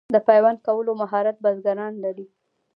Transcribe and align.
د 0.15 0.17
پیوند 0.27 0.57
کولو 0.67 0.91
مهارت 1.01 1.37
بزګران 1.43 1.93
لري. 2.03 2.25